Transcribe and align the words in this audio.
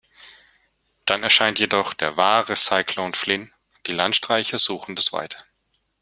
Dann 1.05 1.21
erscheint 1.21 1.59
jedoch 1.59 1.93
der 1.93 2.17
wahre 2.17 2.55
Cyclone 2.55 3.13
Flynn, 3.13 3.53
und 3.77 3.85
die 3.85 3.91
Landstreicher 3.91 4.57
suchen 4.57 4.95
das 4.95 5.13
Weite. 5.13 5.37